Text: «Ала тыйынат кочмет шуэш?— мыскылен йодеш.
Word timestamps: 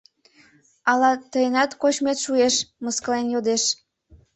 «Ала 0.91 1.11
тыйынат 1.31 1.71
кочмет 1.81 2.17
шуэш?— 2.23 2.55
мыскылен 2.83 3.25
йодеш. 3.33 3.63